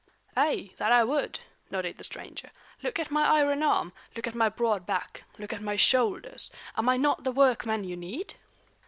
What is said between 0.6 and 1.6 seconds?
that I would,"